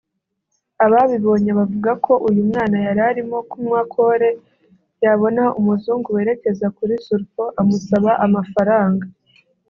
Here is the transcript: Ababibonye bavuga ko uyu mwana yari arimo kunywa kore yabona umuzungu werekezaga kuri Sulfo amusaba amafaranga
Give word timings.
Ababibonye 0.85 1.51
bavuga 1.59 1.91
ko 2.05 2.13
uyu 2.27 2.41
mwana 2.49 2.77
yari 2.85 3.01
arimo 3.09 3.37
kunywa 3.49 3.81
kore 3.93 4.29
yabona 5.03 5.43
umuzungu 5.59 6.07
werekezaga 6.17 6.75
kuri 6.77 6.93
Sulfo 7.05 7.43
amusaba 7.59 8.11
amafaranga 8.25 9.05